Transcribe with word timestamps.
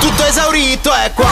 Tutto 0.00 0.24
esaurito 0.28 0.90
è 0.92 1.10
qua. 1.14 1.24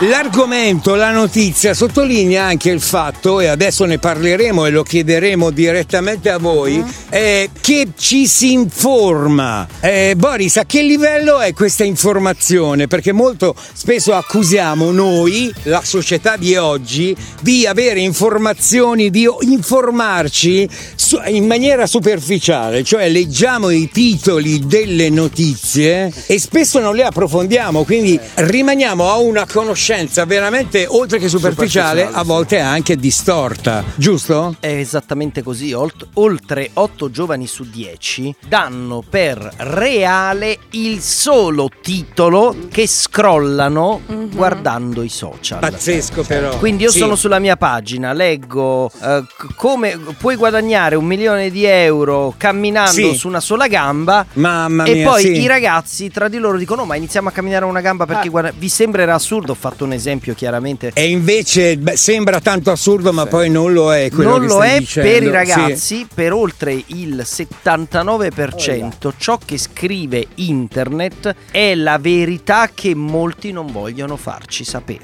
L'argomento, 0.00 0.94
la 0.96 1.12
notizia 1.12 1.72
sottolinea 1.72 2.44
anche 2.44 2.70
il 2.70 2.80
fatto, 2.80 3.40
e 3.40 3.46
adesso 3.46 3.84
ne 3.84 3.98
parleremo 3.98 4.66
e 4.66 4.70
lo 4.70 4.82
chiederemo 4.82 5.50
direttamente 5.50 6.30
a 6.30 6.38
voi, 6.38 6.78
Mm. 6.78 6.88
eh, 7.10 7.50
che 7.60 7.88
ci 7.96 8.26
si 8.26 8.52
informa. 8.52 9.66
Eh, 9.80 10.14
Boris, 10.16 10.56
a 10.56 10.64
che 10.66 10.82
livello 10.82 11.38
è 11.38 11.52
questa 11.54 11.84
informazione? 11.84 12.86
Perché 12.88 13.12
molto 13.12 13.54
spesso 13.72 14.14
accusiamo 14.14 14.90
noi, 14.90 15.52
la 15.64 15.80
società 15.84 16.36
di 16.36 16.56
oggi, 16.56 17.16
di 17.40 17.64
avere 17.66 18.00
informazioni, 18.00 19.10
di 19.10 19.26
informarci 19.40 20.68
su- 20.96 21.20
in 21.26 21.46
maniera 21.46 21.86
superficiale, 21.86 22.82
cioè 22.82 23.08
leggiamo 23.08 23.70
i 23.70 23.88
titoli 23.92 24.66
delle 24.66 25.08
notizie 25.08 26.12
e 26.26 26.38
spesso 26.40 26.80
non 26.80 26.94
le 26.96 27.02
approfondiamo, 27.04 27.23
quindi 27.28 28.18
rimaniamo 28.34 29.08
a 29.10 29.18
una 29.18 29.46
conoscenza 29.50 30.24
veramente 30.24 30.86
oltre 30.86 31.18
che 31.18 31.28
superficiale, 31.28 32.00
Superficiale, 32.02 32.18
a 32.18 32.22
volte 32.24 32.58
anche 32.60 32.96
distorta, 32.96 33.84
giusto? 33.94 34.56
È 34.60 34.66
esattamente 34.68 35.42
così, 35.42 35.72
Olt- 35.72 36.06
oltre 36.14 36.70
8 36.74 37.10
giovani 37.10 37.46
su 37.46 37.64
10 37.68 38.34
danno 38.46 39.02
per 39.08 39.38
reale 39.58 40.58
il 40.70 41.00
solo 41.00 41.68
titolo 41.82 42.54
che 42.70 42.86
scrollano 42.86 44.00
guardando 44.32 45.02
i 45.02 45.08
social. 45.08 45.58
Pazzesco 45.60 46.22
però. 46.22 46.56
Quindi 46.58 46.84
io 46.84 46.90
Sì. 46.90 46.98
sono 46.98 47.16
sulla 47.16 47.38
mia 47.38 47.56
pagina, 47.56 48.12
leggo 48.12 48.90
eh, 49.02 49.24
come 49.56 49.98
puoi 50.18 50.36
guadagnare 50.36 50.94
un 50.96 51.04
milione 51.04 51.50
di 51.50 51.64
euro 51.64 52.34
camminando 52.36 52.90
Sì. 52.90 53.14
su 53.14 53.28
una 53.28 53.40
sola 53.40 53.66
gamba 53.68 54.26
Mamma 54.34 54.84
e 54.84 54.92
mia, 54.94 55.08
poi 55.08 55.22
sì. 55.22 55.40
I 55.40 55.46
ragazzi 55.46 56.10
tra 56.10 56.28
di 56.28 56.38
loro 56.38 56.56
dicono 56.58 56.72
"No, 56.74 56.86
ma 56.86 56.96
iniziamo 56.96 57.13
a 57.28 57.32
camminare 57.32 57.64
una 57.64 57.80
gamba 57.80 58.06
perché 58.06 58.28
guarda, 58.28 58.52
vi 58.56 58.68
sembrerà 58.68 59.14
assurdo, 59.14 59.52
ho 59.52 59.56
fatto 59.56 59.84
un 59.84 59.92
esempio 59.92 60.34
chiaramente. 60.34 60.90
E 60.94 61.08
invece 61.08 61.76
beh, 61.76 61.96
sembra 61.96 62.40
tanto 62.40 62.70
assurdo, 62.70 63.12
ma 63.12 63.26
poi 63.26 63.50
non 63.50 63.72
lo 63.72 63.92
è 63.94 64.08
non 64.12 64.40
che 64.40 64.46
lo 64.46 64.62
è 64.62 64.78
dicendo. 64.78 65.08
per 65.10 65.22
i 65.22 65.26
Sì. 65.26 65.30
ragazzi, 65.32 66.06
per 66.12 66.32
oltre 66.32 66.72
il 66.86 67.24
79% 67.24 69.12
ciò 69.16 69.38
che 69.44 69.58
scrive 69.58 70.26
internet 70.36 71.34
è 71.50 71.74
la 71.74 71.98
verità 71.98 72.70
che 72.72 72.94
molti 72.94 73.52
non 73.52 73.70
vogliono 73.70 74.16
farci 74.16 74.64
sapere. 74.64 75.02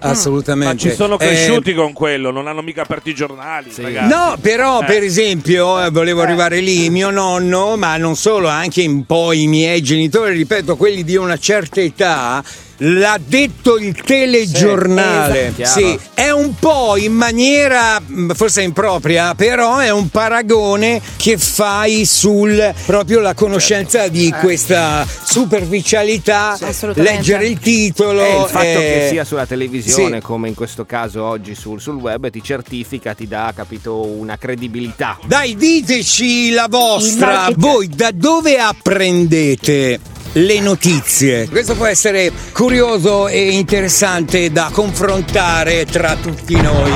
Assolutamente. 0.00 0.74
Ma 0.86 0.90
ci 0.90 0.96
sono 0.96 1.14
Eh, 1.18 1.26
cresciuti 1.26 1.74
con 1.74 1.92
quello, 1.92 2.30
non 2.30 2.46
hanno 2.46 2.62
mica 2.62 2.82
aperto 2.82 3.08
i 3.08 3.14
giornali, 3.14 3.70
ragazzi. 3.76 4.08
No, 4.14 4.36
però 4.40 4.80
Eh. 4.80 4.84
per 4.84 5.02
esempio, 5.02 5.82
eh, 5.84 5.90
volevo 5.90 6.20
arrivare 6.22 6.60
lì, 6.60 6.90
mio 6.90 7.10
nonno, 7.10 7.76
ma 7.76 7.96
non 7.96 8.16
solo, 8.16 8.48
anche 8.48 8.84
un 8.84 9.04
po' 9.06 9.32
i 9.32 9.46
miei 9.46 9.82
genitori, 9.82 10.34
ripeto, 10.36 10.76
quelli 10.76 11.04
di 11.04 11.16
una 11.16 11.31
certa 11.38 11.80
età, 11.80 12.42
l'ha 12.84 13.18
detto 13.24 13.78
il 13.78 13.94
telegiornale. 14.02 15.52
Sì, 15.54 15.62
esatto. 15.62 15.80
Sì, 15.80 15.98
è 16.14 16.30
un 16.30 16.54
po' 16.58 16.96
in 16.96 17.12
maniera 17.12 18.00
mh, 18.00 18.32
forse 18.32 18.62
impropria, 18.62 19.34
però 19.34 19.78
è 19.78 19.90
un 19.90 20.08
paragone 20.08 21.00
che 21.16 21.38
fai 21.38 22.04
sul 22.04 22.74
proprio 22.86 23.20
la 23.20 23.34
conoscenza 23.34 24.08
di 24.08 24.34
questa 24.40 25.06
superficialità, 25.22 26.58
assolutamente. 26.60 27.02
leggere 27.02 27.46
il 27.46 27.58
titolo. 27.58 28.24
E 28.24 28.40
il 28.40 28.48
fatto 28.48 28.64
eh, 28.64 28.74
che 28.74 29.06
sia 29.10 29.24
sulla 29.24 29.46
televisione, 29.46 30.16
sì. 30.16 30.22
come 30.22 30.48
in 30.48 30.54
questo 30.54 30.84
caso 30.84 31.22
oggi 31.24 31.54
sul, 31.54 31.80
sul 31.80 31.96
web, 31.96 32.30
ti 32.30 32.42
certifica, 32.42 33.14
ti 33.14 33.28
dà, 33.28 33.52
capito, 33.54 34.04
una 34.04 34.36
credibilità. 34.36 35.18
Dai, 35.24 35.54
diteci 35.54 36.50
la 36.50 36.66
vostra. 36.68 37.48
Voi 37.54 37.88
da 37.88 38.10
dove 38.12 38.58
apprendete? 38.58 40.11
Le 40.34 40.60
notizie. 40.60 41.46
Questo 41.46 41.74
può 41.74 41.84
essere 41.84 42.32
curioso 42.54 43.28
e 43.28 43.50
interessante 43.50 44.50
da 44.50 44.70
confrontare 44.72 45.84
tra 45.84 46.16
tutti 46.16 46.58
noi. 46.58 46.90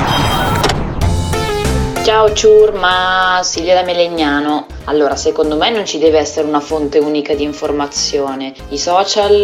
Ciao 2.03 2.33
ciurma, 2.33 3.41
Silvia 3.43 3.75
da 3.75 3.83
Melegnano. 3.83 4.67
Allora, 4.85 5.17
secondo 5.17 5.57
me 5.57 5.69
non 5.69 5.85
ci 5.85 5.99
deve 5.99 6.17
essere 6.17 6.49
una 6.49 6.61
fonte 6.61 6.99
unica 6.99 7.35
di 7.35 7.43
informazione. 7.43 8.55
I 8.71 8.79
social, 8.79 9.35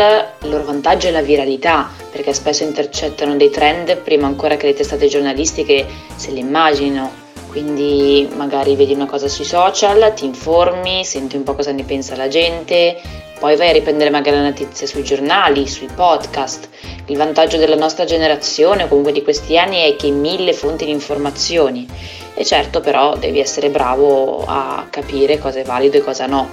il 0.41 0.49
loro 0.49 0.65
vantaggio 0.65 1.09
è 1.09 1.11
la 1.11 1.21
viralità, 1.21 1.91
perché 2.11 2.33
spesso 2.33 2.63
intercettano 2.63 3.37
dei 3.37 3.51
trend 3.51 3.95
prima 3.99 4.27
ancora 4.27 4.57
che 4.57 4.69
le 4.69 4.75
testate 4.75 5.07
giornalistiche 5.07 5.87
se 6.17 6.31
le 6.31 6.39
immaginino. 6.39 7.22
Quindi 7.53 8.27
magari 8.35 8.75
vedi 8.77 8.95
una 8.95 9.05
cosa 9.05 9.29
sui 9.29 9.45
social, 9.45 10.15
ti 10.15 10.25
informi, 10.25 11.05
senti 11.05 11.37
un 11.37 11.43
po' 11.43 11.55
cosa 11.55 11.71
ne 11.71 11.85
pensa 11.85 12.17
la 12.17 12.27
gente, 12.27 12.99
poi 13.39 13.57
vai 13.57 13.69
a 13.69 13.73
riprendere 13.73 14.09
magari 14.09 14.39
la 14.39 14.45
notizia 14.45 14.87
sui 14.87 15.05
giornali, 15.05 15.69
sui 15.69 15.91
podcast. 15.95 16.71
Il 17.07 17.19
vantaggio 17.19 17.59
della 17.59 17.77
nostra 17.77 18.07
generazione 18.07 18.85
o 18.85 18.89
comunque 18.89 19.13
di 19.13 19.23
questi 19.23 19.59
anni 19.59 19.83
è 19.83 19.97
che 19.97 20.07
hai 20.07 20.13
mille 20.13 20.55
fonti 20.55 20.87
di 20.87 20.93
informazioni 20.93 21.87
e 22.33 22.43
certo 22.43 22.81
però 22.81 23.19
devi 23.19 23.39
essere 23.39 23.69
bravo 23.69 24.45
a 24.47 24.87
capire 24.89 25.39
cosa 25.39 25.59
è 25.59 25.63
valido 25.63 25.99
e 25.99 26.01
cosa 26.01 26.25
no. 26.25 26.49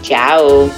Ciao! 0.00 0.70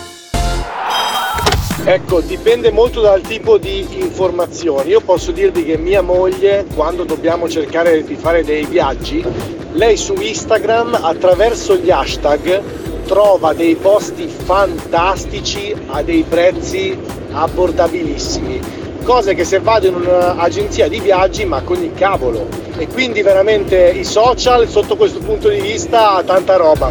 Ecco, 1.85 2.21
dipende 2.21 2.71
molto 2.71 3.03
dal 3.03 3.21
tipo 3.21 3.59
di 3.59 3.87
informazioni. 4.00 4.89
Io 4.89 5.00
posso 5.00 5.31
dirvi 5.31 5.65
che 5.65 5.77
mia 5.77 6.00
moglie, 6.00 6.65
quando 6.75 7.05
dobbiamo 7.05 7.49
cercare 7.49 8.03
di 8.03 8.15
fare 8.15 8.45
dei 8.45 8.65
viaggi, 8.65 9.25
lei 9.73 9.97
su 9.97 10.15
Instagram 10.15 10.99
attraverso 11.03 11.77
gli 11.77 11.91
hashtag 11.91 12.62
trova 13.06 13.53
dei 13.55 13.75
posti 13.75 14.27
fantastici 14.27 15.75
a 15.89 16.03
dei 16.03 16.25
prezzi 16.29 16.99
abbordabilissimi. 17.33 18.61
Cose 19.03 19.34
che 19.34 19.45
se 19.45 19.61
vado 19.61 19.87
in 19.87 19.95
un'agenzia 19.95 20.89
di 20.89 21.01
viaggi, 21.01 21.45
ma 21.45 21.62
con 21.62 21.83
il 21.83 21.95
cavolo. 21.95 22.47
E 22.77 22.87
quindi 22.89 23.23
veramente 23.23 23.89
i 23.89 24.05
social 24.05 24.69
sotto 24.69 24.97
questo 24.97 25.21
punto 25.21 25.49
di 25.49 25.61
vista 25.61 26.12
ha 26.12 26.23
tanta 26.23 26.56
roba. 26.56 26.91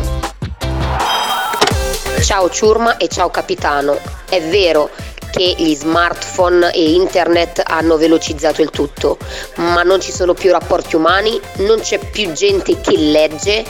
Ciao 2.21 2.49
ciurma 2.49 2.97
e 2.97 3.07
ciao 3.07 3.29
capitano. 3.29 3.97
È 4.27 4.41
vero 4.41 4.89
che 5.37 5.53
gli 5.55 5.75
smartphone 5.75 6.71
e 6.71 6.93
internet 6.93 7.61
hanno 7.63 7.95
velocizzato 7.95 8.63
il 8.63 8.71
tutto, 8.71 9.19
ma 9.57 9.83
non 9.83 10.01
ci 10.01 10.11
sono 10.11 10.33
più 10.33 10.51
rapporti 10.51 10.95
umani, 10.95 11.39
non 11.57 11.79
c'è 11.79 11.99
più 11.99 12.31
gente 12.31 12.81
che 12.81 12.97
legge 12.97 13.63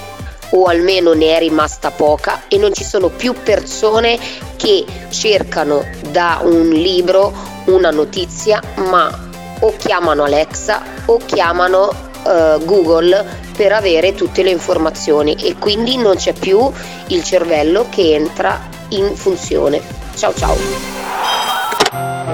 o 0.52 0.64
almeno 0.64 1.12
ne 1.12 1.36
è 1.36 1.40
rimasta 1.40 1.92
poca 1.92 2.44
e 2.48 2.58
non 2.58 2.74
ci 2.74 2.86
sono 2.86 3.10
più 3.10 3.34
persone 3.44 4.18
che 4.56 4.86
cercano 5.10 5.86
da 6.10 6.40
un 6.42 6.70
libro 6.70 7.34
una 7.66 7.92
notizia, 7.92 8.62
ma 8.90 9.26
o 9.60 9.74
chiamano 9.76 10.24
Alexa 10.24 10.82
o 11.08 11.20
chiamano 11.26 11.92
eh, 12.26 12.60
Google 12.64 13.26
per 13.58 13.74
avere 13.74 14.14
tutte 14.14 14.42
le 14.42 14.52
informazioni 14.52 15.36
e 15.36 15.58
quindi 15.58 15.98
non 15.98 16.16
c'è 16.16 16.32
più 16.32 16.72
il 17.08 17.24
cervello 17.26 17.88
che 17.90 18.14
entra 18.14 18.70
in 18.90 19.14
funzione. 19.18 19.82
Ciao 20.16 20.34
ciao. 20.34 21.07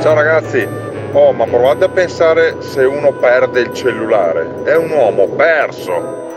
Ciao 0.01 0.13
ragazzi, 0.13 0.67
oh 1.13 1.31
ma 1.31 1.45
provate 1.45 1.85
a 1.85 1.89
pensare 1.89 2.57
se 2.59 2.83
uno 2.83 3.13
perde 3.13 3.61
il 3.61 3.73
cellulare, 3.73 4.63
è 4.63 4.75
un 4.75 4.89
uomo 4.89 5.27
perso. 5.27 6.31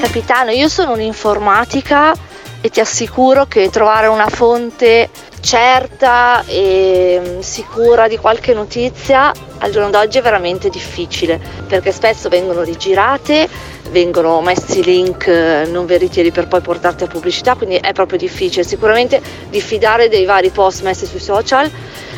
Capitano, 0.00 0.50
io 0.50 0.68
sono 0.68 0.92
un'informatica 0.92 2.12
e 2.60 2.68
ti 2.68 2.80
assicuro 2.80 3.46
che 3.46 3.70
trovare 3.70 4.06
una 4.08 4.28
fonte 4.28 5.08
certa 5.40 6.44
e 6.46 7.20
mm, 7.20 7.38
sicura 7.40 8.06
di 8.06 8.16
qualche 8.16 8.54
notizia 8.54 9.32
al 9.58 9.70
giorno 9.70 9.90
d'oggi 9.90 10.18
è 10.18 10.22
veramente 10.22 10.70
difficile 10.70 11.40
perché 11.66 11.92
spesso 11.92 12.28
vengono 12.28 12.62
rigirate, 12.62 13.48
vengono 13.92 14.40
messi 14.40 14.82
link 14.82 15.28
eh, 15.28 15.66
non 15.70 15.86
veritieri 15.86 16.32
per 16.32 16.48
poi 16.48 16.60
portarti 16.60 17.04
a 17.04 17.06
pubblicità, 17.06 17.54
quindi 17.54 17.76
è 17.76 17.92
proprio 17.92 18.18
difficile. 18.18 18.64
Sicuramente 18.64 19.20
diffidare 19.50 20.08
dei 20.08 20.24
vari 20.24 20.48
post 20.50 20.82
messi 20.82 21.06
sui 21.06 21.20
social, 21.20 21.70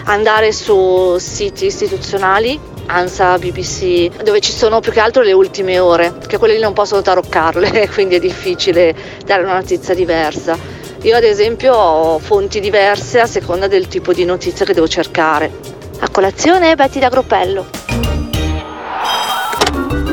andare 0.05 0.53
su 0.53 1.17
siti 1.19 1.67
istituzionali 1.67 2.59
ANSA, 2.87 3.39
BBC, 3.39 4.23
dove 4.23 4.41
ci 4.41 4.53
sono 4.53 4.81
più 4.81 4.93
che 4.93 5.01
altro 5.01 5.23
le 5.23 5.33
ultime 5.33 5.79
ore, 5.79 6.15
che 6.27 6.39
quelle 6.39 6.55
lì 6.55 6.61
non 6.61 6.73
possono 6.73 7.03
taroccarle, 7.03 7.89
quindi 7.93 8.17
è 8.17 8.21
difficile 8.21 8.95
dare 9.25 9.43
una 9.43 9.55
notizia 9.55 9.95
diversa. 9.95 10.57
Io 11.03 11.17
ad 11.17 11.25
esempio 11.25 11.75
ho 11.75 12.19
fonti 12.19 12.61
diverse 12.61 13.21
a 13.21 13.27
seconda 13.27 13.67
del 13.67 13.89
tipo 13.89 14.13
di 14.13 14.25
notizia 14.25 14.65
che 14.65 14.73
devo 14.73 14.89
cercare. 14.89 15.51
A 16.01 16.09
colazione 16.09 16.75
Betty 16.77 16.99
da 16.99 17.09
Groppello. 17.09 18.04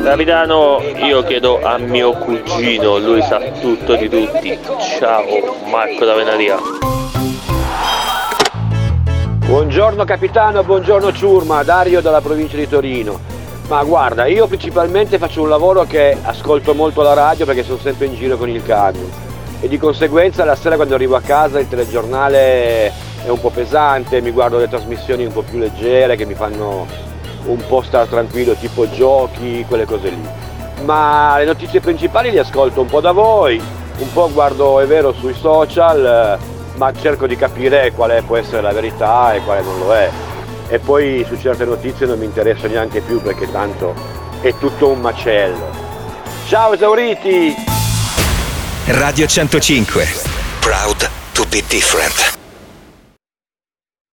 Capitano, 0.02 0.80
io 0.96 1.22
chiedo 1.22 1.62
a 1.62 1.78
mio 1.78 2.12
cugino, 2.12 2.98
lui 2.98 3.22
sa 3.22 3.38
tutto 3.60 3.94
di 3.94 4.08
tutti. 4.08 4.58
Ciao, 4.98 5.22
Marco 5.70 6.04
da 6.04 6.14
Venaria. 6.14 6.56
Buongiorno 9.46 10.04
capitano, 10.04 10.64
buongiorno 10.64 11.12
ciurma, 11.12 11.62
Dario 11.62 12.00
dalla 12.00 12.20
provincia 12.20 12.56
di 12.56 12.68
Torino. 12.68 13.20
Ma 13.68 13.84
guarda, 13.84 14.26
io 14.26 14.48
principalmente 14.48 15.18
faccio 15.18 15.42
un 15.42 15.48
lavoro 15.48 15.84
che 15.84 16.16
ascolto 16.20 16.74
molto 16.74 17.02
la 17.02 17.14
radio 17.14 17.46
perché 17.46 17.62
sono 17.62 17.78
sempre 17.78 18.06
in 18.06 18.16
giro 18.16 18.36
con 18.36 18.48
il 18.48 18.62
camion 18.64 19.08
e 19.60 19.68
di 19.68 19.78
conseguenza 19.78 20.44
la 20.44 20.56
sera 20.56 20.74
quando 20.74 20.96
arrivo 20.96 21.14
a 21.14 21.20
casa 21.20 21.60
il 21.60 21.68
telegiornale 21.68 22.86
è 23.24 23.28
un 23.28 23.40
po' 23.40 23.50
pesante, 23.50 24.20
mi 24.20 24.32
guardo 24.32 24.58
le 24.58 24.68
trasmissioni 24.68 25.24
un 25.24 25.32
po' 25.32 25.42
più 25.42 25.58
leggere 25.58 26.16
che 26.16 26.26
mi 26.26 26.34
fanno 26.34 27.11
un 27.44 27.64
po' 27.66 27.82
star 27.82 28.06
tranquillo, 28.06 28.54
tipo 28.54 28.88
giochi, 28.90 29.64
quelle 29.66 29.84
cose 29.84 30.08
lì. 30.10 30.28
Ma 30.84 31.36
le 31.38 31.44
notizie 31.44 31.80
principali 31.80 32.30
le 32.30 32.40
ascolto 32.40 32.80
un 32.80 32.88
po' 32.88 33.00
da 33.00 33.12
voi, 33.12 33.60
un 33.98 34.12
po' 34.12 34.30
guardo, 34.32 34.80
è 34.80 34.86
vero, 34.86 35.12
sui 35.12 35.34
social, 35.34 36.38
eh, 36.40 36.76
ma 36.76 36.92
cerco 36.92 37.26
di 37.26 37.36
capire 37.36 37.92
quale 37.92 38.22
può 38.22 38.36
essere 38.36 38.62
la 38.62 38.72
verità 38.72 39.34
e 39.34 39.40
quale 39.40 39.62
non 39.62 39.78
lo 39.78 39.94
è. 39.94 40.10
E 40.68 40.78
poi 40.78 41.24
su 41.28 41.38
certe 41.38 41.64
notizie 41.64 42.06
non 42.06 42.18
mi 42.18 42.24
interessa 42.24 42.66
neanche 42.66 43.00
più 43.00 43.20
perché 43.20 43.50
tanto 43.50 43.94
è 44.40 44.54
tutto 44.58 44.88
un 44.88 45.00
macello. 45.00 45.70
Ciao 46.46 46.72
esauriti! 46.72 47.54
Radio 48.86 49.26
105. 49.26 50.06
Proud 50.60 51.08
to 51.32 51.44
be 51.46 51.62
different. 51.68 52.41